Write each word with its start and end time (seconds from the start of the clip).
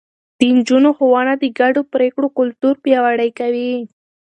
د 0.39 0.41
نجونو 0.55 0.89
ښوونه 0.97 1.33
د 1.37 1.43
ګډو 1.59 1.81
پرېکړو 1.93 2.27
کلتور 2.37 2.73
پياوړی 2.83 3.29
کوي. 3.39 3.73